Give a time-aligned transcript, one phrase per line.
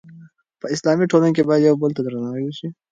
[0.61, 2.67] په اسلامي ټولنه کې باید یو بل ته درناوی وشي.